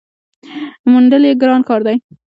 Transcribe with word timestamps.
موندل 0.91 1.23
یې 1.29 1.33
ګران 1.41 1.61
کار 1.67 1.81
دی. 1.87 1.97